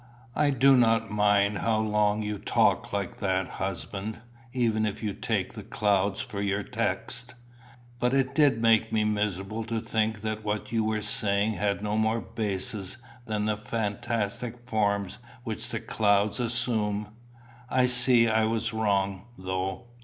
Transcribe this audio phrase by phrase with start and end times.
[0.35, 4.17] "I do not mind how long you talk like that, husband,
[4.51, 7.35] even if you take the clouds for your text.
[7.99, 11.97] But it did make me miserable to think that what you were saying had no
[11.97, 17.09] more basis than the fantastic forms which the clouds assume.
[17.69, 19.85] I see I was wrong, though."